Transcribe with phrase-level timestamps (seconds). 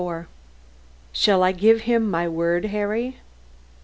[0.01, 0.25] XXIV
[1.13, 3.17] "SHALL I GIVE HIM MY WORD, HARRY?"